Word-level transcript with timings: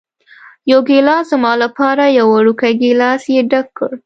یو 0.71 0.79
ګېلاس 0.89 1.23
زما 1.31 1.53
لپاره، 1.63 2.03
یو 2.17 2.25
وړوکی 2.33 2.73
ګېلاس 2.81 3.21
یې 3.33 3.41
ډک 3.49 3.67
کړ. 3.77 3.91